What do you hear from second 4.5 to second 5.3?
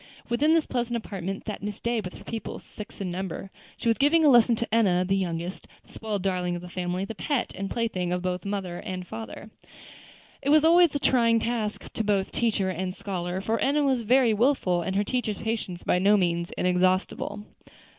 to Enna, the